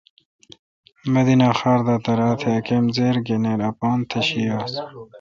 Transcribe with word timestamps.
مدینہ 1.13 1.49
خار 1.57 1.79
دا 1.87 1.95
درا۔ 2.05 2.29
تہ 2.39 2.49
ا 2.57 2.59
کمزِر 2.67 3.15
گنیراے 3.27 3.65
اپان 3.69 3.97
تہ 4.09 4.19
شی 4.27 4.41
آس۔ 4.57 4.73